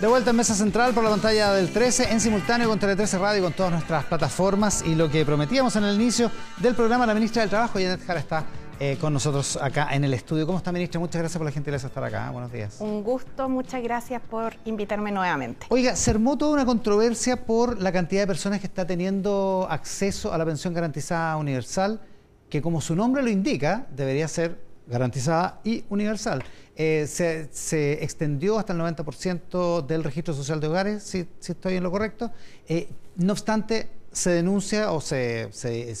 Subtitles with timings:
[0.00, 3.18] De vuelta en Mesa Central por la pantalla del 13, en simultáneo con Tele 13
[3.18, 4.82] Radio y con todas nuestras plataformas.
[4.86, 8.18] Y lo que prometíamos en el inicio del programa, la ministra del Trabajo, Janet Jara,
[8.18, 8.46] está
[8.78, 10.46] eh, con nosotros acá en el estudio.
[10.46, 10.98] ¿Cómo está, ministra?
[10.98, 12.30] Muchas gracias por la gentileza de estar acá.
[12.30, 12.76] Buenos días.
[12.80, 15.66] Un gusto, muchas gracias por invitarme nuevamente.
[15.68, 20.32] Oiga, se armó toda una controversia por la cantidad de personas que está teniendo acceso
[20.32, 22.00] a la pensión garantizada universal,
[22.48, 26.42] que como su nombre lo indica, debería ser garantizada y universal.
[26.76, 31.90] Eh, se, extendió hasta el 90% del registro social de hogares, si, estoy en lo
[31.90, 32.30] correcto.
[32.68, 35.50] Eh, no obstante, se denuncia o se,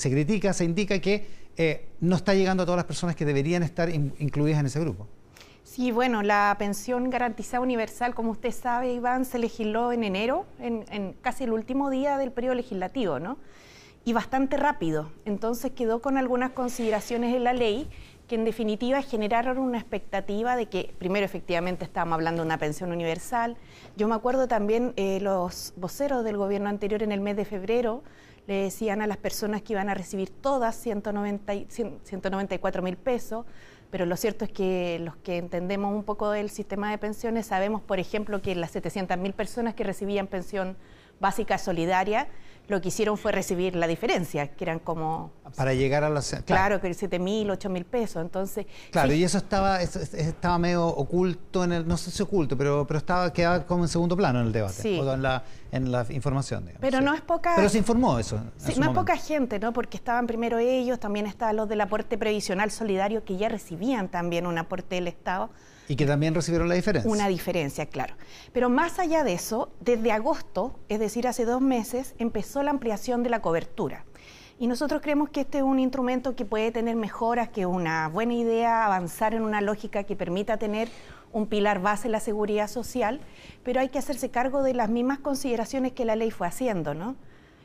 [0.02, 1.26] critica, se indica que
[1.56, 5.06] eh, no está llegando a todas las personas que deberían estar incluidas en ese grupo.
[5.64, 10.84] Sí, bueno, la pensión garantizada universal, como usted sabe, Iván, se legisló en enero, en,
[10.90, 13.36] en casi el último día del periodo legislativo, ¿no?
[14.04, 15.12] Y bastante rápido.
[15.26, 17.88] Entonces quedó con algunas consideraciones en la ley
[18.30, 22.92] que en definitiva generaron una expectativa de que, primero, efectivamente estábamos hablando de una pensión
[22.92, 23.56] universal.
[23.96, 28.04] Yo me acuerdo también eh, los voceros del gobierno anterior en el mes de febrero
[28.46, 31.52] le decían a las personas que iban a recibir todas 190,
[32.04, 33.46] 194 mil pesos,
[33.90, 37.82] pero lo cierto es que los que entendemos un poco del sistema de pensiones sabemos,
[37.82, 40.76] por ejemplo, que las 700 mil personas que recibían pensión
[41.20, 42.28] básica solidaria
[42.70, 45.32] lo que hicieron fue recibir la diferencia, que eran como...
[45.56, 46.32] Para llegar a los...
[46.46, 48.64] Claro, que 7 mil, 8 mil pesos, entonces...
[48.92, 52.98] Claro, y eso estaba estaba medio oculto, en el no sé si oculto, pero, pero
[52.98, 55.00] estaba quedaba como en segundo plano en el debate, sí.
[55.00, 56.60] o en la, en la información.
[56.60, 57.54] Digamos, pero no es poca...
[57.56, 58.40] Pero se informó eso.
[58.56, 59.72] Sí, no es poca gente, ¿no?
[59.72, 64.46] Porque estaban primero ellos, también estaban los del aporte previsional solidario que ya recibían también
[64.46, 65.50] un aporte del Estado.
[65.90, 67.10] Y que también recibieron la diferencia.
[67.10, 68.14] Una diferencia, claro.
[68.52, 73.24] Pero más allá de eso, desde agosto, es decir, hace dos meses, empezó la ampliación
[73.24, 74.04] de la cobertura.
[74.60, 78.06] Y nosotros creemos que este es un instrumento que puede tener mejoras, que es una
[78.06, 80.88] buena idea avanzar en una lógica que permita tener
[81.32, 83.18] un pilar base en la seguridad social,
[83.64, 87.16] pero hay que hacerse cargo de las mismas consideraciones que la ley fue haciendo, ¿no?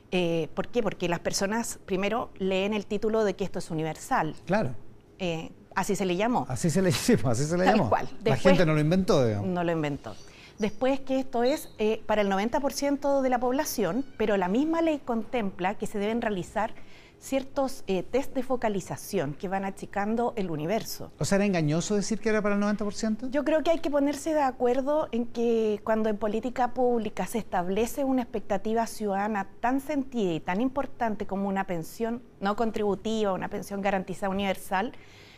[0.10, 0.82] Eh, ¿Por qué?
[0.82, 4.36] Porque las personas primero leen el título de que esto es universal.
[4.48, 4.74] Claro.
[5.20, 6.46] Eh, Así se le llamó.
[6.50, 7.92] Así se le, sí, así se le llamó.
[8.24, 9.48] la gente no lo inventó, digamos.
[9.48, 10.16] No lo inventó.
[10.58, 15.02] Después que esto es eh, para el 90% de la población, pero la misma ley
[15.04, 16.74] contempla que se deben realizar
[17.20, 21.12] ciertos eh, test de focalización que van achicando el universo.
[21.18, 23.32] ¿O sea, era engañoso decir que era para el 90%?
[23.32, 27.40] Yo creo que hay que ponerse de acuerdo en que cuando en política pública se
[27.40, 33.50] establece una expectativa ciudadana tan sentida y tan importante como una pensión no contributiva, una
[33.50, 34.94] pensión garantizada universal,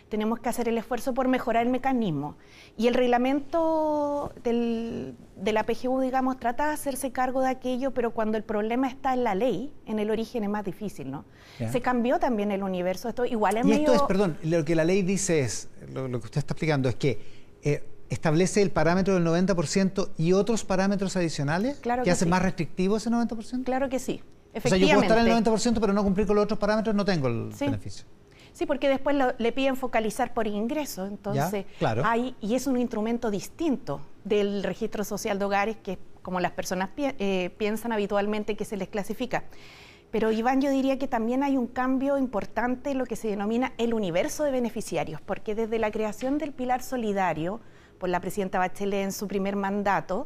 [0.10, 2.36] tenemos que hacer el esfuerzo por mejorar el mecanismo.
[2.78, 8.38] Y el reglamento de la PGU, digamos, trata de hacerse cargo de aquello, pero cuando
[8.38, 11.26] el problema está en la ley, en el origen es más difícil, ¿no?
[11.72, 13.10] Se cambió también el universo.
[13.10, 16.26] Esto igual es y esto es, perdón, lo que la ley dice es, lo, que
[16.26, 17.20] usted está explicando es que
[17.64, 23.10] eh, establece el parámetro del 90% y otros parámetros adicionales que, hacen más restrictivo ese
[23.10, 23.64] 90%?
[23.64, 24.22] Claro que sí.
[24.54, 26.96] O sea, yo puedo estar en el 90%, pero no cumplir con los otros parámetros,
[26.96, 28.06] no tengo el beneficio.
[28.58, 31.68] Sí, porque después le piden focalizar por ingreso, entonces
[32.04, 36.90] hay, y es un instrumento distinto del registro social de hogares que como las personas
[36.98, 39.44] eh, piensan habitualmente que se les clasifica.
[40.10, 43.74] Pero Iván, yo diría que también hay un cambio importante en lo que se denomina
[43.78, 47.60] el universo de beneficiarios, porque desde la creación del pilar solidario
[48.00, 50.26] por la presidenta Bachelet en su primer mandato,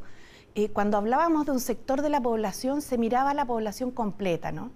[0.56, 4.54] eh, cuando hablábamos de un sector de la población se miraba a la población completa,
[4.54, 4.72] ¿no?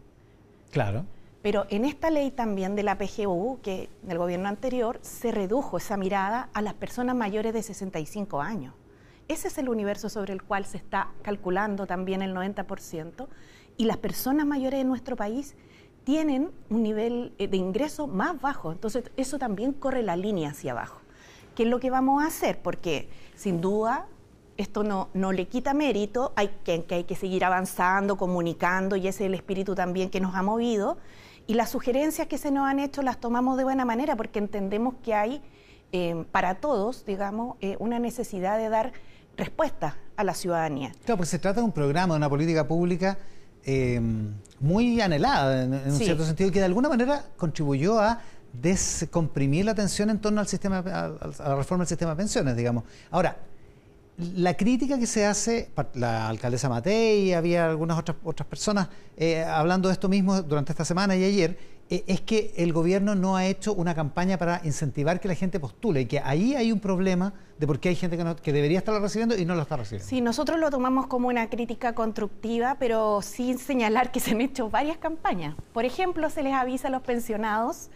[0.71, 1.05] Claro.
[1.45, 5.77] Pero en esta ley también de la PGU, que en el gobierno anterior, se redujo
[5.77, 8.73] esa mirada a las personas mayores de 65 años.
[9.27, 13.27] Ese es el universo sobre el cual se está calculando también el 90%.
[13.77, 15.55] Y las personas mayores de nuestro país
[16.03, 18.71] tienen un nivel eh, de ingreso más bajo.
[18.71, 21.01] Entonces, eso también corre la línea hacia abajo.
[21.53, 22.59] ¿Qué es lo que vamos a hacer?
[22.63, 24.07] Porque, sin duda,
[24.57, 29.07] esto no, no le quita mérito, hay que, que hay que seguir avanzando, comunicando, y
[29.07, 30.97] ese es el espíritu también que nos ha movido
[31.47, 34.95] y las sugerencias que se nos han hecho las tomamos de buena manera porque entendemos
[35.03, 35.41] que hay
[35.91, 38.93] eh, para todos, digamos, eh, una necesidad de dar
[39.37, 40.91] respuesta a la ciudadanía.
[41.05, 43.17] Claro, porque se trata de un programa, de una política pública
[43.63, 44.01] eh,
[44.59, 48.19] muy anhelada en, un cierto sentido que de alguna manera contribuyó a
[48.53, 52.83] descomprimir la atención en torno al sistema, a la reforma del sistema de pensiones, digamos.
[53.11, 53.37] Ahora,
[54.17, 59.89] la crítica que se hace, la alcaldesa Matei, había algunas otras, otras personas eh, hablando
[59.89, 61.57] de esto mismo durante esta semana y ayer,
[61.89, 65.59] eh, es que el gobierno no ha hecho una campaña para incentivar que la gente
[65.59, 68.77] postule y que ahí hay un problema de por qué hay gente que, que debería
[68.77, 70.07] estarlo recibiendo y no lo está recibiendo.
[70.07, 74.69] Sí, nosotros lo tomamos como una crítica constructiva, pero sin señalar que se han hecho
[74.69, 75.55] varias campañas.
[75.73, 77.89] Por ejemplo, se les avisa a los pensionados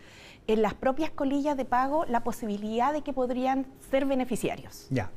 [0.48, 4.88] en las propias colillas de pago la posibilidad de que podrían ser beneficiarios.
[4.90, 5.10] Ya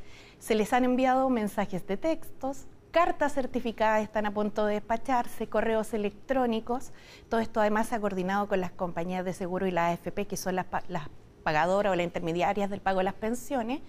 [0.43, 5.95] Se les han enviado mensajes de textos, cartas certificadas están a punto de despacharse, correos
[5.95, 6.91] electrónicos.
[7.29, 10.37] Todo esto además se ha coordinado con las compañías de seguro y la AFP, que
[10.37, 10.67] son las,
[11.45, 13.83] pagadoras o las intermediarias del pago de las pensiones.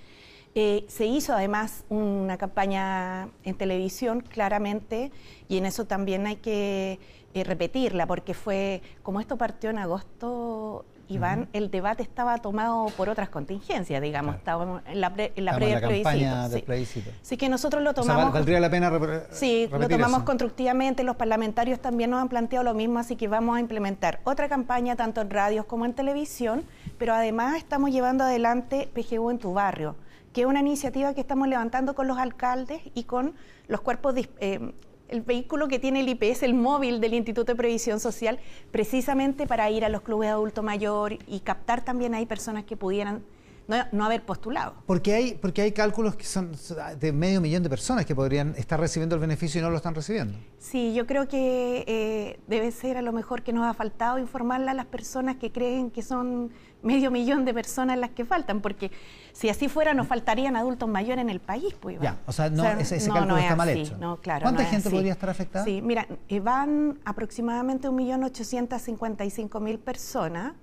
[0.53, 5.11] Eh, se hizo además una campaña en televisión, claramente,
[5.49, 6.99] y en eso también hay que
[7.33, 13.09] eh, repetirla, porque fue, como esto partió en agosto, Iván, el debate estaba tomado por
[13.09, 17.11] otras contingencias, digamos, estábamos en la, en la previa plebiscito.
[17.21, 18.33] Así que nosotros lo tomamos...
[18.33, 18.91] valdría la pena
[19.31, 23.57] Sí, lo tomamos constructivamente, los parlamentarios también nos han planteado lo mismo, así que vamos
[23.57, 26.63] a implementar otra campaña tanto en radios como en televisión,
[26.97, 29.95] pero además estamos llevando adelante PGU en tu barrio,
[30.33, 33.33] que es una iniciativa que estamos levantando con los alcaldes y con
[33.67, 34.15] los cuerpos...
[34.39, 34.73] Eh,
[35.13, 38.39] el vehículo que tiene el IPS, el móvil del Instituto de Previsión Social,
[38.71, 42.75] precisamente para ir a los clubes de adulto mayor y captar también ahí personas que
[42.75, 43.23] pudieran
[43.67, 44.75] no, haber postulado.
[44.85, 46.51] Porque hay, porque hay cálculos que son
[46.99, 49.95] de medio millón de personas que podrían estar recibiendo el beneficio y no lo están
[49.95, 50.37] recibiendo.
[50.59, 54.71] Sí, yo creo que eh, debe ser a lo mejor que nos ha faltado informarle
[54.71, 56.51] a las personas que creen que son
[56.81, 58.91] medio millón de personas las que faltan, porque
[59.31, 61.73] si así fuera nos faltarían adultos mayores en el país.
[61.79, 63.97] Pues, Ya, o sea, no, ese, cálculo está mal hecho.
[64.21, 65.65] ¿Cuánta gente podría estar afectada?
[65.65, 70.53] Sí, mira, eh, van aproximadamente 1.855.000 personas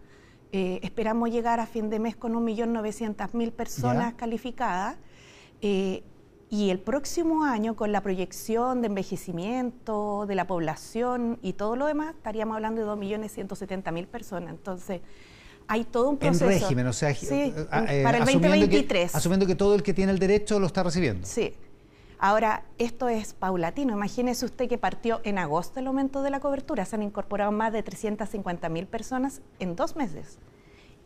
[0.52, 4.97] eh, esperamos llegar a fin de mes con 1.900.000 personas calificadas.
[5.62, 6.02] Eh,
[6.52, 11.87] y el próximo año, con la proyección de envejecimiento de la población y todo lo
[11.87, 14.50] demás, estaríamos hablando de 2.170.000 personas.
[14.50, 15.00] Entonces,
[15.69, 16.50] hay todo un proceso.
[16.50, 19.14] En régimen, o sea, sí, eh, para el 2023.
[19.14, 21.25] asumiendo que todo el que tiene el derecho lo está recibiendo.
[21.25, 21.55] Sí.
[22.23, 23.95] Ahora, esto es paulatino.
[23.95, 26.85] Imagínese usted que partió en agosto el aumento de la cobertura.
[26.85, 30.39] Se han incorporado más de 350 mil personas en dos meses.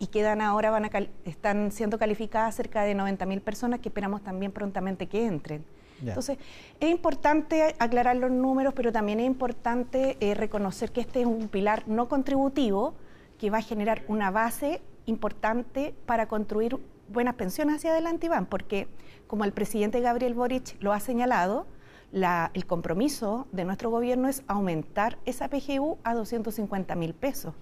[0.00, 0.90] Y quedan ahora, van a
[1.24, 5.64] están siendo calificadas cerca de 90 mil personas que esperamos también prontamente que entren.
[6.04, 6.36] Entonces,
[6.80, 11.46] es importante aclarar los números, pero también es importante eh, reconocer que este es un
[11.48, 12.94] pilar no contributivo
[13.38, 16.76] que va a generar una base importante para construir
[17.08, 18.88] buenas pensiones hacia adelante, Iván, porque
[19.26, 21.66] como el presidente Gabriel Boric lo ha señalado,
[22.12, 27.54] el compromiso de nuestro gobierno es aumentar esa PGU a 250 mil pesos.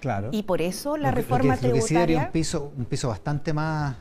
[0.00, 0.30] Claro.
[0.32, 2.24] Y por eso la reforma tributaria...
[2.24, 3.96] un piso, un piso bastante más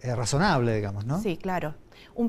[0.00, 1.20] eh, razonable, digamos, ¿no?
[1.20, 1.74] Sí, claro.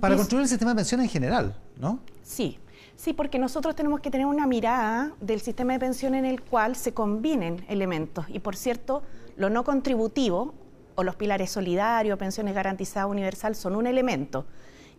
[0.01, 1.99] Para construir el sistema de pensiones en general, ¿no?
[2.23, 2.59] Sí,
[2.95, 6.75] sí, porque nosotros tenemos que tener una mirada del sistema de pensión en el cual
[6.75, 8.25] se combinen elementos.
[8.29, 9.03] Y por cierto,
[9.37, 10.53] lo no contributivo
[10.99, 14.45] o los pilares solidarios, pensiones garantizadas universal, son un elemento.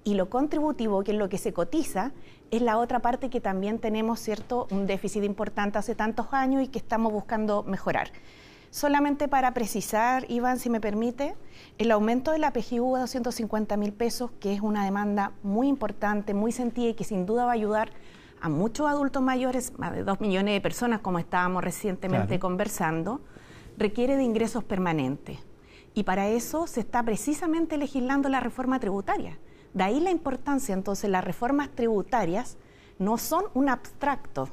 [0.03, 2.13] Y lo contributivo, que es lo que se cotiza,
[2.51, 6.69] es la otra parte que también tenemos cierto un déficit importante hace tantos años y
[6.69, 8.13] que estamos buscando mejorar.
[8.71, 11.35] Solamente para precisar, Iván, si me permite,
[11.77, 16.33] el aumento de la PGU a 250 mil pesos, que es una demanda muy importante,
[16.33, 17.91] muy sentida y que sin duda va a ayudar
[18.41, 23.21] a muchos adultos mayores, más de dos millones de personas, como estábamos recientemente conversando,
[23.77, 25.50] requiere de ingresos permanentes.
[25.95, 29.39] Y para eso se está precisamente legislando la reforma tributaria.
[29.75, 32.57] De ahí la importancia, entonces, las reformas tributarias
[32.99, 34.49] no son un abstracto,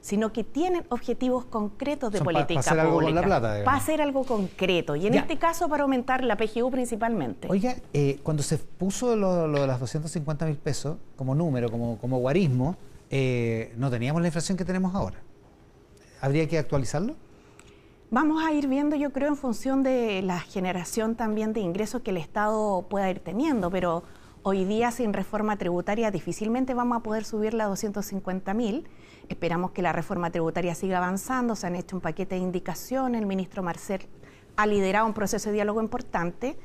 [0.00, 3.20] sino que tienen objetivos concretos de política para hacer pública.
[3.20, 4.96] Algo plata, para hacer algo concreto.
[4.96, 7.48] Y en este caso para aumentar la PGU principalmente.
[7.50, 12.18] Oiga, eh, cuando se puso lo, de las 250 mil pesos como número, como, como
[12.18, 12.76] guarismo,
[13.10, 15.22] eh, no teníamos la inflación que tenemos ahora.
[16.20, 17.16] ¿Habría que actualizarlo?
[18.14, 22.12] Vamos a ir viendo, yo creo, en función de la generación también de ingresos que
[22.12, 24.04] el Estado pueda ir teniendo, pero
[24.44, 28.86] hoy día sin reforma tributaria difícilmente vamos a poder subirla a 250 mil.
[29.28, 33.26] Esperamos que la reforma tributaria siga avanzando, se han hecho un paquete de indicaciones, el
[33.26, 34.02] ministro Marcel
[34.54, 36.56] ha liderado un proceso de diálogo importante,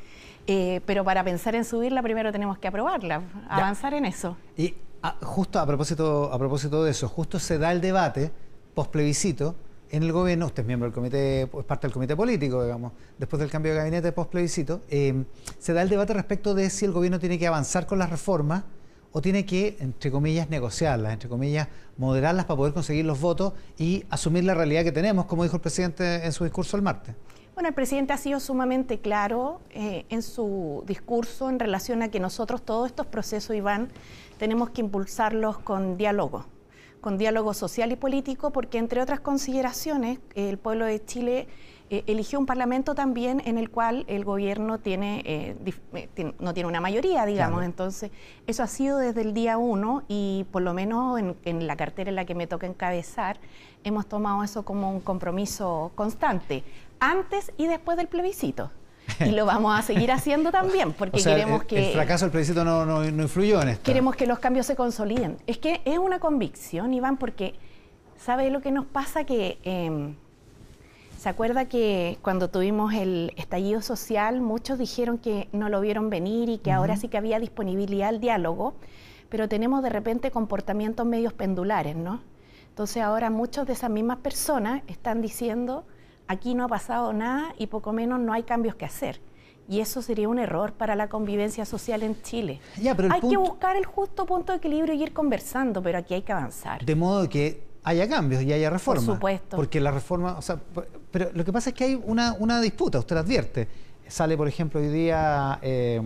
[0.45, 4.37] eh, pero para pensar en subirla primero tenemos que aprobarla, avanzar en eso.
[4.55, 8.31] Y ah, justo a propósito, a propósito de eso, justo se da el debate
[8.75, 9.55] post plebiscito
[9.91, 13.39] en el gobierno, usted es miembro del comité, es parte del comité político, digamos, después
[13.39, 15.23] del cambio de gabinete post plebiscito, eh,
[15.57, 18.63] se da el debate respecto de si el gobierno tiene que avanzar con las reformas
[19.11, 21.67] o tiene que, entre comillas, negociarlas, entre comillas,
[21.97, 25.61] moderarlas para poder conseguir los votos y asumir la realidad que tenemos, como dijo el
[25.61, 27.15] presidente en su discurso el martes.
[27.55, 32.19] Bueno, el presidente ha sido sumamente claro eh, en su discurso en relación a que
[32.19, 33.89] nosotros todos estos procesos, Iván,
[34.37, 36.45] tenemos que impulsarlos con diálogo
[37.01, 41.47] con diálogo social y político, porque entre otras consideraciones, el pueblo de Chile
[41.91, 45.55] eh, eligió un parlamento también en el cual el gobierno tiene, eh,
[45.93, 47.63] eh, no tiene una mayoría, digamos.
[47.63, 48.11] Entonces,
[48.45, 52.09] eso ha sido desde el día uno y por lo menos en, en, la cartera
[52.09, 53.39] en la que me toca encabezar,
[53.83, 56.63] hemos tomado eso como un compromiso constante,
[56.99, 58.71] antes y después del plebiscito.
[59.25, 61.89] y lo vamos a seguir haciendo también, porque queremos que...
[61.89, 63.83] El fracaso del plebiscito no, no, influyó en esto.
[63.83, 65.37] Queremos que los cambios se consoliden.
[65.47, 67.55] Es que es una convicción, Iván, porque
[68.17, 69.23] ¿sabe lo que nos pasa?
[69.23, 69.57] Que...
[69.63, 70.15] Em,
[71.19, 76.47] ¿Se acuerda que cuando tuvimos el estallido social, muchos dijeron que no lo vieron venir
[76.47, 78.75] y que ahora sí que había disponibilidad al diálogo,
[79.27, 82.21] pero tenemos de repente comportamientos medios pendulares, ¿no?
[82.69, 85.83] Entonces ahora muchas de esas mismas personas están diciendo,
[86.29, 89.19] aquí no ha pasado nada y poco menos no hay cambios que hacer.
[89.67, 92.59] Y eso sería un error para la convivencia social en Chile.
[92.77, 96.31] hay que buscar el justo punto de equilibrio y ir conversando, pero aquí hay que
[96.31, 96.85] avanzar.
[96.85, 99.05] De modo que haya cambios y haya reformas.
[99.05, 99.57] Por supuesto.
[99.57, 100.59] Porque la reforma, o sea,
[101.11, 103.67] pero lo que pasa es que hay una, una disputa, usted advierte.
[104.07, 106.01] Sale, por ejemplo, hoy día eh,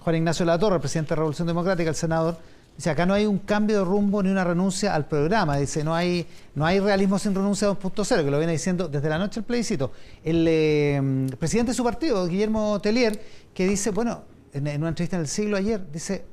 [0.00, 2.36] Juan Ignacio Latorre, presidente de Revolución Democrática, el senador,
[2.78, 5.56] dice, acá no hay un cambio de rumbo ni una renuncia al programa.
[5.56, 9.08] Dice, no hay, no hay realismo sin renuncia a 2.0, que lo viene diciendo desde
[9.08, 9.90] la noche el plebiscito.
[10.22, 13.20] El eh, presidente de su partido, Guillermo Tellier,
[13.52, 16.24] que dice, bueno, en, una entrevista en el siglo ayer, dice,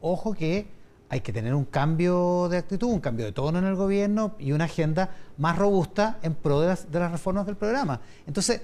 [0.00, 0.66] ojo que
[1.10, 4.52] hay que tener un cambio de actitud, un cambio de tono en el gobierno y
[4.52, 8.00] una agenda más robusta en pro de las, reformas del programa.
[8.26, 8.62] Entonces,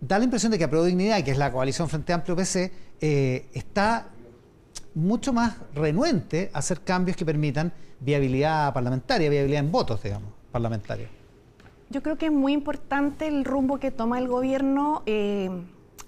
[0.00, 3.48] da la impresión de que Pro Dignidad, que es la coalición Frente Amplio PC, eh,
[3.54, 4.06] está
[4.94, 11.10] mucho más renuente a hacer cambios que permitan viabilidad parlamentaria, viabilidad en votos, digamos, parlamentarios.
[11.90, 15.50] Yo creo que es muy importante el rumbo que toma el gobierno eh,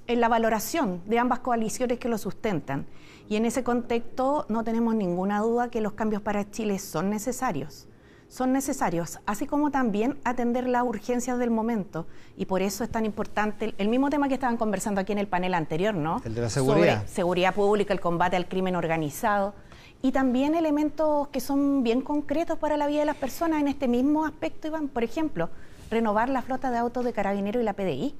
[0.06, 2.86] en la valoración de ambas coaliciones que lo sustentan.
[3.28, 7.88] Y en ese contexto no tenemos ninguna duda que los cambios para Chile son necesarios.
[8.32, 12.06] Son necesarios, así como también atender las urgencias del momento.
[12.38, 15.26] Y por eso es tan importante el, mismo tema que estaban conversando aquí en el
[15.26, 16.22] panel anterior, ¿no?
[16.24, 17.00] El de la seguridad.
[17.00, 19.52] Sobre seguridad pública, el combate al crimen organizado.
[20.00, 23.86] Y también elementos que son bien concretos para la vida de las personas en este
[23.86, 24.88] mismo aspecto, Iván.
[24.88, 25.50] Por ejemplo,
[25.90, 28.14] renovar la flota de autos de carabinero y la PDI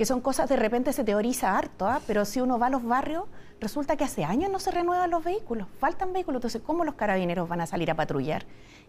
[0.00, 2.00] que son cosas de repente se teoriza harto, ¿ah?
[2.06, 3.24] pero si uno va a los barrios,
[3.60, 7.50] resulta que hace años no se renuevan los vehículos, faltan vehículos, entonces ¿cómo los carabineros
[7.50, 8.46] van a salir a patrullar?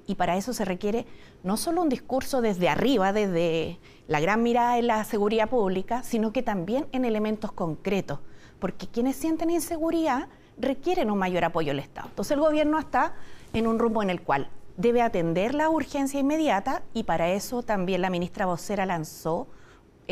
[0.08, 1.06] Y para eso se requiere
[1.44, 3.78] no solo un discurso desde arriba, desde
[4.08, 8.20] la gran mirada de la seguridad pública, sino que también en elementos concretos,
[8.60, 12.08] porque quienes sienten inseguridad requieren un mayor apoyo del Estado.
[12.08, 13.16] Entonces el gobierno está
[13.52, 18.02] en un rumbo en el cual debe atender la urgencia inmediata y para eso también
[18.02, 19.50] la ministra vocera lanzó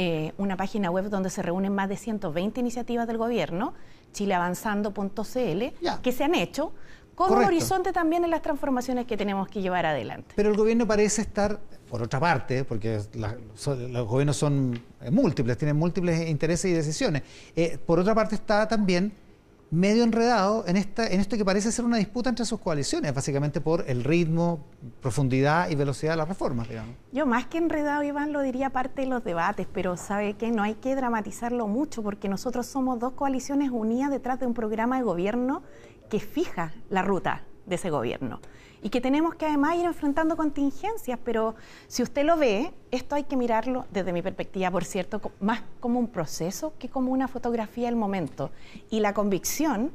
[0.01, 3.73] eh, una página web donde se reúnen más de 120 iniciativas del gobierno,
[4.13, 6.71] chileavanzando.cl, que se han hecho
[7.15, 10.35] con un horizonte también en las transformaciones que tenemos que llevar adelante.
[10.37, 16.29] Pero el gobierno parece estar, por otra parte, porque los gobiernos son múltiples, tienen múltiples
[16.29, 19.11] intereses y decisiones, eh, por otra parte está también
[19.71, 23.61] medio enredado en, esta, en esto que parece ser una disputa entre sus coaliciones, básicamente
[23.61, 24.65] por el ritmo,
[25.01, 26.95] profundidad y velocidad de las reformas, digamos.
[27.11, 30.63] Yo más que enredado, Iván, lo diría parte de los debates, pero sabe que no
[30.63, 35.03] hay que dramatizarlo mucho porque nosotros somos dos coaliciones unidas detrás de un programa de
[35.03, 35.61] gobierno
[36.09, 38.39] que fija la ruta de ese gobierno
[38.81, 41.55] y que tenemos que además ir enfrentando contingencias, pero
[41.87, 45.99] si usted lo ve, esto hay que mirarlo desde mi perspectiva, por cierto, más como
[45.99, 48.51] un proceso que como una fotografía del momento.
[48.89, 49.91] Y la convicción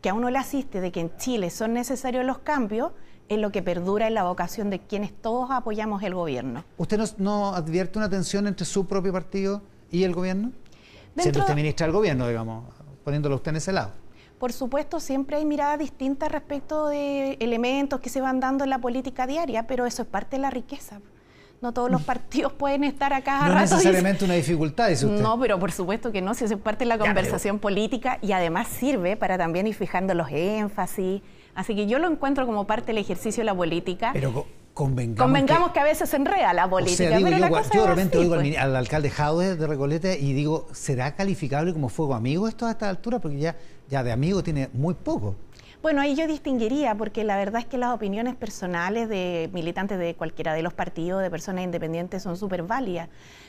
[0.00, 2.92] que a uno le asiste de que en Chile son necesarios los cambios
[3.28, 6.64] es lo que perdura en la vocación de quienes todos apoyamos el gobierno.
[6.78, 10.52] ¿Usted no, advierte una tensión entre su propio partido y el gobierno?
[11.16, 12.64] Siendo usted ministra del gobierno, digamos,
[13.04, 13.92] poniéndolo usted en ese lado.
[14.38, 18.78] Por supuesto, siempre hay miradas distintas respecto de elementos que se van dando en la
[18.78, 21.00] política diaria, pero eso es parte de la riqueza.
[21.60, 22.04] No todos los mm.
[22.04, 23.48] partidos pueden estar acá.
[23.48, 25.20] No es necesariamente una dificultad, dice usted.
[25.20, 28.30] No, pero por supuesto que no, si eso es parte de la conversación política y
[28.30, 31.20] además sirve para también ir fijando los énfasis.
[31.56, 34.10] Así que yo lo encuentro como parte del ejercicio de la política.
[34.12, 34.46] Pero
[34.78, 37.10] convengamos, convengamos que, a veces se enreda la política.
[37.10, 38.56] pero yo, la cosa yo de repente oigo pues.
[38.56, 42.88] al, alcalde Jaude de Recoleta y digo, ¿será calificable como fuego amigo esto a esta
[42.88, 43.18] altura?
[43.18, 43.56] Porque ya
[43.88, 45.34] ya de amigo tiene muy poco.
[45.80, 50.16] Bueno, ahí yo distinguiría, porque la verdad es que las opiniones personales de militantes de
[50.16, 53.08] cualquiera de los partidos, de personas independientes, son súper válidas.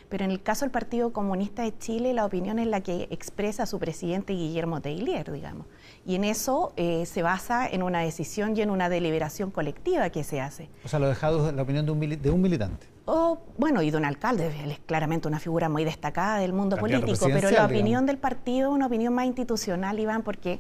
[0.10, 3.66] Pero en el caso del Partido Comunista de Chile, la opinión es la que expresa
[3.66, 5.66] su presidente Guillermo Teilier, digamos.
[6.06, 10.24] Y en eso eh, se basa en una decisión y en una deliberación colectiva que
[10.24, 10.70] se hace.
[10.84, 12.88] O sea, lo dejado la opinión de un, de un militante.
[13.12, 17.26] Oh, bueno, y don alcalde, él es claramente una figura muy destacada del mundo político,
[17.26, 20.60] pero la opinión del partido es una opinión más institucional, Iván, porque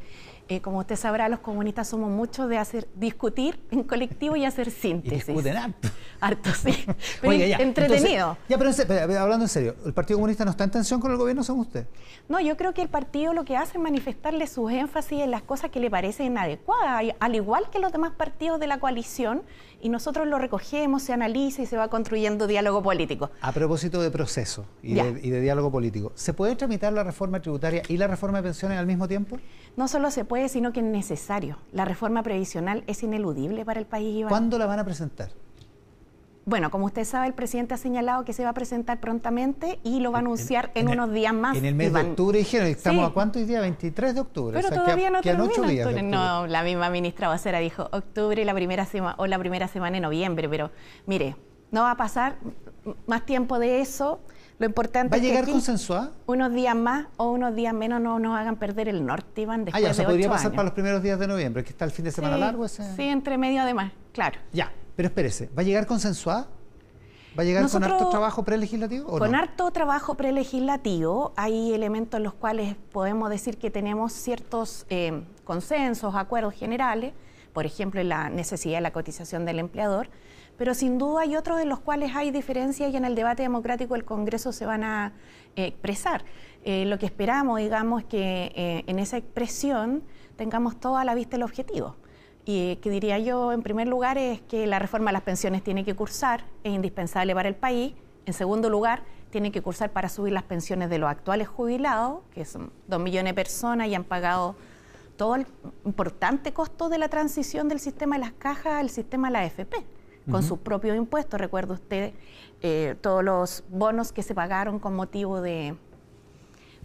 [0.49, 4.71] eh, como usted sabrá, los comunistas somos muchos de hacer discutir en colectivo y hacer
[4.71, 5.29] síntesis.
[5.29, 5.89] Y discuten harto.
[6.19, 6.85] Harto, sí.
[7.21, 8.35] Pero entretenido.
[8.49, 8.71] ya, pero,
[9.19, 11.85] hablando en serio, ¿el Partido Comunista no está en tensión con el gobierno, según usted?
[12.27, 15.43] No, yo creo que el partido lo que hace es manifestarle sus énfasis en las
[15.43, 19.43] cosas que le parecen adecuadas, al igual que los demás partidos de la coalición,
[19.81, 23.29] y nosotros lo recogemos, se analiza y se va construyendo diálogo político.
[23.41, 27.39] A propósito de proceso y de, y de diálogo político, ¿se puede tramitar la reforma
[27.39, 29.37] tributaria y la reforma de pensiones al mismo tiempo?
[29.77, 31.57] No solo se puede, sino que es necesario.
[31.71, 34.15] La reforma previsional es ineludible para el país.
[34.15, 34.29] Iván.
[34.29, 35.31] ¿Cuándo la van a presentar?
[36.49, 39.99] Bueno, como usted sabe, el presidente ha señalado que se va a presentar prontamente y
[39.99, 41.55] lo va a anunciar en, unos días más.
[41.55, 44.59] En el mes de octubre dijeron, estamos a cuántos días, 23 de octubre.
[44.59, 46.01] Pero todavía no termina.
[46.01, 50.01] No, la misma ministra Vocera dijo octubre la primera semana o la primera semana de
[50.01, 50.71] noviembre, pero
[51.05, 51.35] mire,
[51.71, 52.37] no va a pasar
[53.07, 54.19] más tiempo de eso.
[54.57, 56.11] Lo importante ¿Va a llegar es que consensuada?
[56.25, 59.83] unos días más o unos días menos no nos hagan perder el norte, Iván, después
[59.83, 62.05] ah, ya, se podría pasar para los primeros días de noviembre, que está el fin
[62.05, 62.83] de semana largo ese...
[62.95, 64.37] Sí, entre medio además, claro.
[64.51, 66.47] Ya, pero espérese, ¿va a llegar consensuada?
[67.37, 69.17] ¿Va a llegar con harto trabajo prelegislativo?
[69.17, 75.23] con harto trabajo prelegislativo hay elementos en los cuales podemos decir que tenemos ciertos eh,
[75.45, 77.13] consensos, acuerdos generales,
[77.53, 80.09] por ejemplo, en la necesidad de la cotización del empleador,
[80.59, 83.93] pero sin duda hay otros en los cuales hay diferencias y en el debate democrático
[83.93, 85.13] del Congreso se van a
[85.55, 86.25] eh, expresar.
[86.65, 90.03] Eh, lo que esperamos, digamos, que eh, en esa expresión
[90.35, 91.95] tengamos toda la vista el objetivo.
[92.43, 95.85] Y que diría yo, en primer lugar, es que la reforma de las pensiones tiene
[95.85, 97.93] que cursar, es indispensable para el país.
[98.25, 102.43] En segundo lugar, tiene que cursar para subir las pensiones de los actuales jubilados, que
[102.43, 104.57] son dos millones de personas y han pagado
[105.15, 105.47] todo el
[105.85, 109.98] importante costo de la transición del sistema de las cajas al sistema de la AFP
[110.29, 111.39] con sus propios impuestos.
[111.39, 112.13] Recuerda usted
[112.61, 115.75] eh, todos los bonos que se pagaron con motivo de,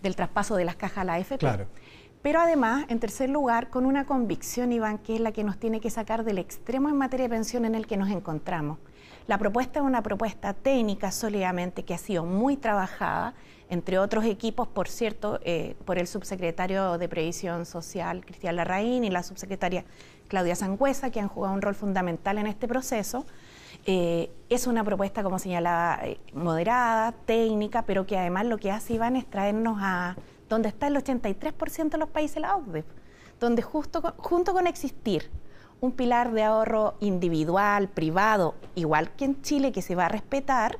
[0.03, 1.39] del traspaso de las cajas a la AFP.
[1.39, 1.67] Claro.
[2.25, 5.81] Pero además, en tercer lugar, con una convicción, Iván, que es la que nos tiene
[5.81, 8.79] que sacar del extremo en materia de pensión en el que nos encontramos.
[9.27, 13.35] La propuesta es una propuesta técnica sólidamente que ha sido muy trabajada,
[13.69, 19.11] entre otros equipos, por cierto, eh, por el subsecretario de Previsión Social, Cristian Larraín, y
[19.11, 19.85] la subsecretaria
[20.35, 23.25] Claudia Sangüesa, que han jugado un rol fundamental en este proceso.
[23.87, 28.95] Eh, es una propuesta, como señalaba, eh, moderada, técnica, pero que además lo que hace
[28.95, 30.17] Iván es traernos a
[30.49, 32.85] donde está el 83% de los países de la OCDE,
[33.39, 35.31] donde justo junto con existir
[35.81, 40.79] un pilar de ahorro individual, privado, igual que en Chile, que se va a respetar,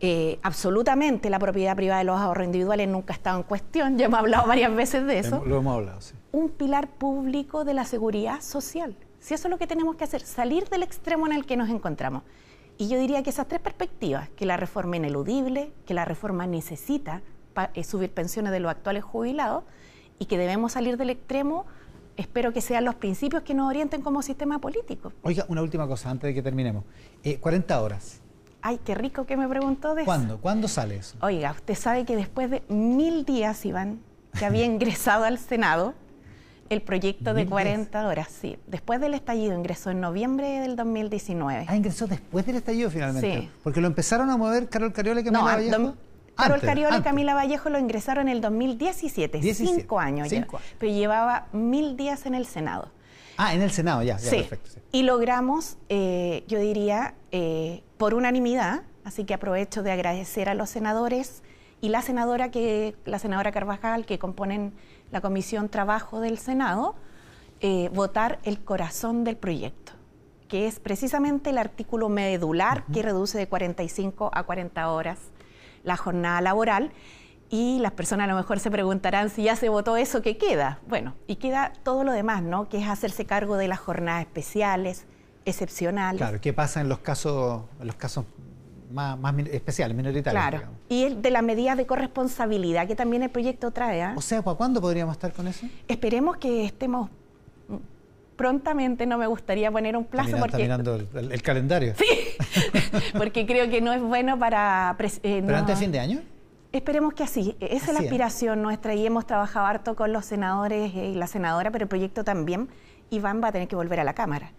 [0.00, 4.06] eh, absolutamente la propiedad privada de los ahorros individuales nunca ha estado en cuestión, ya
[4.06, 5.42] hemos hablado varias veces de eso.
[5.44, 6.14] Lo hemos hablado, sí.
[6.30, 8.96] Un pilar público de la seguridad social.
[9.18, 11.68] Si eso es lo que tenemos que hacer, salir del extremo en el que nos
[11.68, 12.22] encontramos.
[12.76, 17.22] Y yo diría que esas tres perspectivas, que la reforma ineludible, que la reforma necesita
[17.74, 19.64] eh, subir pensiones de los actuales jubilados
[20.20, 21.66] y que debemos salir del extremo,
[22.16, 25.12] espero que sean los principios que nos orienten como sistema político.
[25.22, 26.84] Oiga, una última cosa antes de que terminemos.
[27.40, 28.22] 40 eh, horas.
[28.62, 30.38] Ay, qué rico que me preguntó de ¿Cuándo?
[30.38, 31.16] ¿Cuándo sale eso?
[31.20, 34.00] Oiga, usted sabe que después de mil días, Iván,
[34.38, 35.94] que había ingresado al Senado
[36.68, 38.58] el proyecto de 40 horas, sí.
[38.66, 41.64] Después del estallido, ingresó en noviembre del 2019.
[41.66, 43.40] Ah, ingresó después del estallido finalmente.
[43.40, 43.50] Sí.
[43.62, 45.94] Porque lo empezaron a mover Carol Cariola y Camila Vallejo.
[46.36, 50.46] Carol Cariola y Camila Vallejo lo ingresaron en el 2017, cinco años ya.
[50.78, 52.90] Pero llevaba mil días en el Senado.
[53.40, 54.80] Ah, en el Senado, ya, ya perfecto.
[54.90, 60.68] Y logramos, eh, yo diría, eh, por unanimidad, así que aprovecho de agradecer a los
[60.68, 61.44] senadores
[61.80, 64.74] y la senadora que la senadora Carvajal que componen
[65.12, 66.96] la comisión trabajo del Senado
[67.60, 69.92] eh, votar el corazón del proyecto
[70.48, 75.18] que es precisamente el artículo medular que reduce de 45 a 40 horas
[75.84, 76.90] la jornada laboral
[77.50, 80.80] y las personas a lo mejor se preguntarán si ya se votó eso, ¿qué queda?
[80.88, 82.68] Bueno, y queda todo lo demás, ¿no?
[82.68, 85.06] Que es hacerse cargo de las jornadas especiales,
[85.44, 86.20] excepcionales.
[86.20, 88.26] Claro, ¿qué pasa en los casos, en los casos
[88.92, 89.18] más,
[89.50, 90.42] especiales, minoritarios?
[90.42, 94.02] Claro, y el de la medida de corresponsabilidad que también el proyecto trae.
[94.02, 94.14] ¿ah?
[94.16, 95.66] O sea, ¿para cuándo podríamos estar con eso?
[95.88, 97.08] Esperemos que estemos
[98.36, 100.46] prontamente, no me gustaría poner un plazo porque...
[100.46, 101.94] Está mirando el, calendario.
[101.96, 102.06] Sí,
[103.18, 104.96] porque creo que no es bueno para...
[105.22, 106.20] Eh, ¿Pero antes de fin de año?
[106.72, 107.56] Esperemos que así.
[107.60, 111.70] Esa es la aspiración nuestra y hemos trabajado harto con los senadores y la senadora,
[111.70, 112.68] pero el proyecto también.
[113.10, 114.52] Iván va a tener que volver a la Cámara.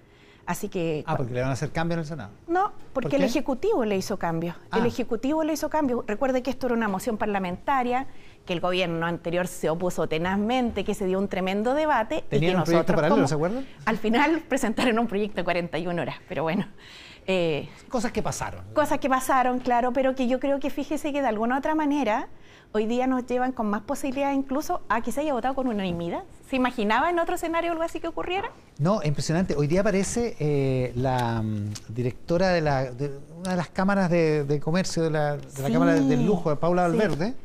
[0.48, 1.04] Así que.
[1.06, 2.32] Ah, porque le van a hacer cambios en el Senado.
[2.48, 4.56] No, porque el Ejecutivo le hizo cambios.
[4.74, 4.88] El ah.
[4.88, 6.04] Ejecutivo le hizo cambios.
[6.08, 8.08] Recuerde que esto era una moción parlamentaria,
[8.48, 12.24] que el gobierno anterior se opuso tenazmente, que se dio un tremendo debate.
[12.28, 13.67] ¿Tenían y un proyecto paralelo, ¿se acuerdan?
[13.86, 16.65] Al final presentaron un proyecto de 41 horas, pero bueno.
[17.27, 18.63] Eh, cosas que pasaron.
[18.73, 22.27] Cosas que pasaron, claro, pero que yo creo que fíjese que de alguna otra manera
[22.71, 26.23] hoy día nos llevan con más posibilidades incluso a que se haya votado con unanimidad.
[26.49, 28.49] ¿Se imaginaba en otro escenario algo así que ocurriera?
[28.79, 29.55] No, impresionante.
[29.55, 32.91] Hoy día aparece eh, la mm, directora de, la,
[33.38, 35.38] una de las cámaras de, comercio de la,
[35.71, 37.36] Cámara del Lujo, Paula Valverde.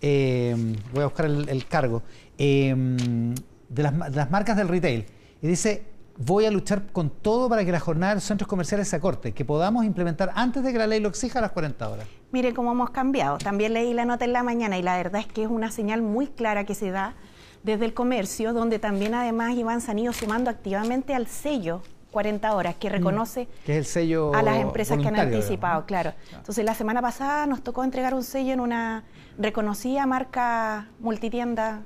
[0.00, 0.54] Eh,
[0.92, 2.02] voy a buscar el, cargo.
[2.36, 5.06] De, las, de las marcas del retail.
[5.40, 5.91] Y dice,
[6.24, 9.32] voy a luchar con todo para que la jornada de los centros comerciales se acorte,
[9.32, 12.06] que podamos implementar antes de que la ley lo exija a las 40 horas.
[12.30, 13.38] Mire cómo hemos cambiado.
[13.38, 16.02] También leí la nota en la mañana y la verdad es que es una señal
[16.02, 17.14] muy clara que se da
[17.62, 22.54] desde el comercio, donde también además Iván se han ido sumando activamente al sello 40
[22.54, 26.12] horas, que mm, reconoce que es el sello a las empresas que han anticipado, claro.
[26.36, 29.04] Entonces la semana pasada nos tocó entregar un sello en una
[29.38, 31.82] reconocida marca multitienda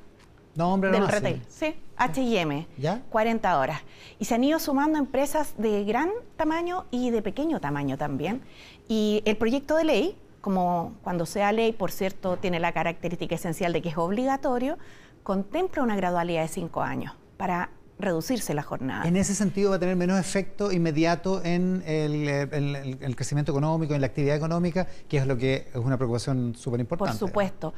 [0.57, 1.43] no, del retail.
[1.49, 3.03] Sí, H&M, ¿Ya?
[3.11, 3.81] 40 horas.
[4.19, 8.43] Y se han ido sumando empresas de gran tamaño y de pequeño tamaño también.
[8.89, 13.73] Y el proyecto de ley, como cuando sea ley, por cierto, tiene la característica esencial
[13.73, 14.79] de que es obligatorio,
[15.23, 19.09] contempla una gradualidad de cinco años para reducirse la jornada.
[19.09, 24.09] En ese sentido va a tener menos efecto inmediato en el, crecimiento económico, en la
[24.09, 27.19] actividad económica, que es lo que es una preocupación súper importante.
[27.19, 27.75] Por supuesto,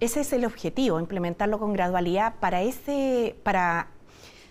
[0.00, 3.88] ese es el objetivo, implementarlo con gradualidad para ese, para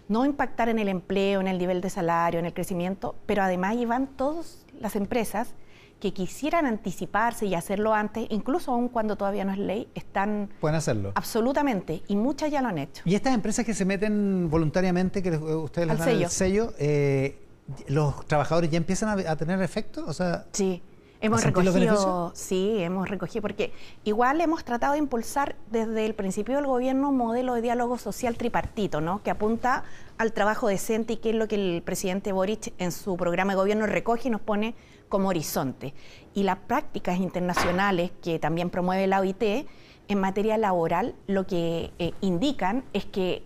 [0.07, 3.75] no impactar en el empleo, en el nivel de salario, en el crecimiento, pero además
[3.88, 5.53] van todas las empresas
[5.99, 10.49] que quisieran anticiparse y hacerlo antes, incluso aún cuando todavía no es ley, están...
[10.62, 11.12] Pueden hacerlo.
[11.15, 13.03] Absolutamente, y muchas ya lo han hecho.
[13.05, 16.25] ¿Y estas empresas que se meten voluntariamente, que ustedes les dan sello.
[16.25, 17.41] el sello, eh,
[17.88, 20.05] los trabajadores ya empiezan a, a tener efecto?
[20.07, 20.81] O sea, sí.
[21.21, 23.73] Hemos recogido, sí, hemos recogido, porque
[24.05, 28.38] igual hemos tratado de impulsar desde el principio del gobierno un modelo de diálogo social
[28.38, 29.21] tripartito, ¿no?
[29.21, 29.84] Que apunta
[30.17, 33.58] al trabajo decente y que es lo que el presidente Boric en su programa de
[33.58, 34.75] gobierno recoge y nos pone
[35.10, 35.93] como horizonte.
[36.34, 39.67] Y las prácticas internacionales que también promueve la OIT
[40.08, 43.43] en materia laboral lo que eh, indican es que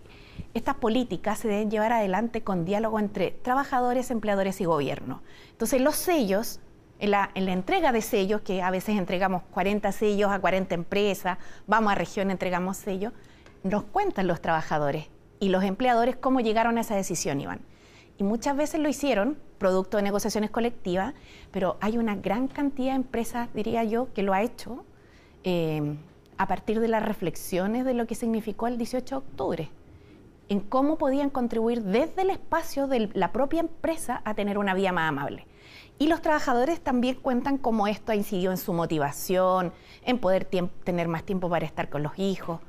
[0.54, 5.22] estas políticas se deben llevar adelante con diálogo entre trabajadores, empleadores y gobierno.
[5.50, 6.60] Entonces los sellos
[6.98, 11.92] en la, entrega de sellos, que a veces entregamos 40 sellos a 40 empresas, vamos
[11.92, 13.12] a región, entregamos sellos,
[13.62, 15.06] nos cuentan los trabajadores
[15.40, 17.60] y los empleadores cómo llegaron a esa decisión, Iván.
[18.16, 21.14] Y muchas veces lo hicieron, producto de negociaciones colectivas,
[21.50, 24.84] pero hay una gran cantidad de empresas, diría yo, que lo ha hecho
[25.42, 25.96] eh,
[26.38, 29.70] a partir de las reflexiones de lo que significó el 18 de octubre,
[30.48, 34.92] en cómo podían contribuir desde el espacio de la propia empresa a tener una vía
[34.92, 35.46] más amable.
[35.98, 39.72] Y los trabajadores también cuentan cómo esto ha incidido en su motivación,
[40.04, 42.60] en poder tener más tiempo para estar con los hijos.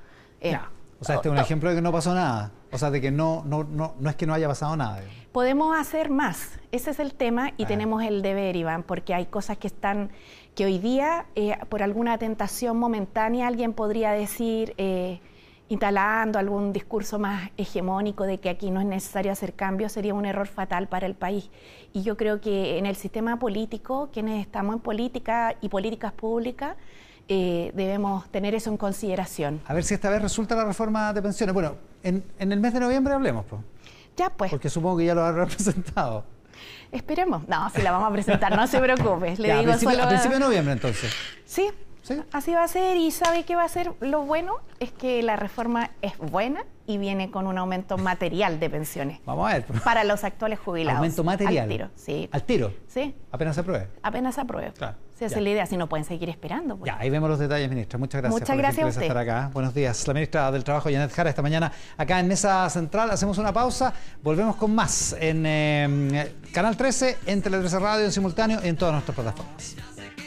[0.42, 0.58] Eh,
[1.00, 2.52] o sea, este es un ejemplo de que no pasó nada.
[2.72, 5.02] O sea, de que no, no, no, no es que no haya pasado nada.
[5.32, 6.60] Podemos hacer más.
[6.72, 7.68] Ese es el tema y ah.
[7.68, 10.12] tenemos el deber, Iván, porque hay cosas que están,
[10.56, 14.74] que hoy día, eh, por alguna tentación momentánea, alguien podría decir...
[14.78, 15.20] Eh,
[15.68, 20.26] instalando algún discurso más hegemónico de que aquí no es necesario hacer cambios, sería un
[20.26, 21.50] error fatal para el país.
[21.94, 26.76] Y yo creo que en el sistema político, quienes estamos en política y políticas públicas,
[27.28, 29.60] eh, debemos tener eso en consideración.
[29.66, 31.54] A ver si esta vez resulta la reforma de pensiones.
[31.54, 33.62] Bueno, en, el mes de noviembre hablemos, pues.
[34.16, 34.52] Ya, pues.
[34.52, 36.24] Porque supongo que ya lo ha representado.
[36.92, 37.48] Esperemos.
[37.48, 39.36] No, si la vamos a presentar, no se preocupe.
[39.38, 41.12] Le digo a, principio, a principio de noviembre, entonces.
[41.44, 41.72] Sí,
[42.32, 45.36] Así va a ser y sabe que va a ser lo bueno es que la
[45.36, 49.20] reforma es buena y viene con un aumento material de pensiones.
[49.26, 49.66] Vamos a ver.
[49.84, 50.98] Para los actuales jubilados.
[51.00, 51.64] Aumento material.
[51.64, 52.30] Al tiro, sí.
[52.32, 52.74] ¿Al tiro?
[52.88, 53.16] Sí.
[53.32, 53.88] Apenas se apruebe.
[54.04, 54.72] Apenas se apruebe.
[54.74, 54.98] Claro.
[55.16, 56.76] Si esa es la idea, si no pueden seguir esperando.
[56.78, 56.92] Pues.
[56.92, 57.98] Ya, ahí vemos los detalles, ministra.
[57.98, 59.02] Muchas gracias Muchas gracias a usted.
[59.04, 59.50] estar acá.
[59.54, 60.06] Buenos días.
[60.08, 63.10] La ministra del Trabajo, Janet Jara, esta mañana acá en Mesa Central.
[63.10, 63.94] Hacemos una pausa.
[64.22, 68.76] Volvemos con más en eh, Canal 13, en Tele 13 Radio, en simultáneo y en
[68.76, 69.95] todas nuestras plataformas.